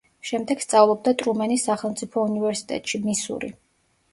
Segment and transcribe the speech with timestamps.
[0.27, 3.53] შემდეგ სწავლობდა ტრუმენის სახელმწიფო უნივერსიტეტში, მისური.